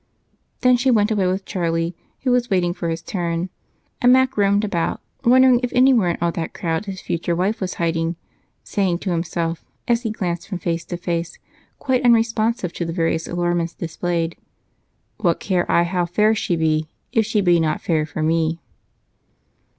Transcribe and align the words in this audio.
Then 0.61 0.77
she 0.77 0.89
went 0.89 1.11
away 1.11 1.27
with 1.27 1.45
Charlie, 1.45 1.95
who 2.23 2.31
was 2.31 2.49
waiting 2.49 2.73
for 2.73 2.89
his 2.89 3.03
turn, 3.03 3.51
and 4.01 4.11
Mac 4.11 4.35
roamed 4.35 4.63
about, 4.63 4.99
wondering 5.23 5.59
if 5.61 5.71
anywhere 5.75 6.09
in 6.09 6.17
all 6.19 6.31
that 6.31 6.55
crowd 6.55 6.85
his 6.87 6.99
future 7.01 7.35
wife 7.35 7.61
was 7.61 7.75
hidden, 7.75 8.15
saying 8.63 8.97
to 8.97 9.11
himself, 9.11 9.63
as 9.87 10.01
he 10.01 10.09
glanced 10.09 10.47
from 10.47 10.57
face 10.57 10.85
to 10.85 10.97
face, 10.97 11.37
quite 11.77 12.03
unresponsive 12.03 12.73
to 12.73 12.83
the 12.85 12.91
various 12.93 13.27
allurements 13.27 13.75
displayed, 13.75 14.35
"What 15.17 15.39
care 15.39 15.71
I 15.71 15.83
how 15.83 16.07
fair 16.07 16.33
she 16.33 16.55
be, 16.55 16.87
If 17.11 17.27
she 17.27 17.39
be 17.39 17.59
not 17.59 17.79
fair 17.81 18.07
for 18.07 18.23
me?" 18.23 18.59